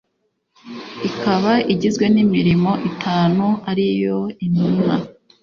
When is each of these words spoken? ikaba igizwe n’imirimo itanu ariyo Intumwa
ikaba 1.07 1.53
igizwe 1.73 2.05
n’imirimo 2.13 2.71
itanu 2.89 3.45
ariyo 3.69 4.19
Intumwa 4.45 4.95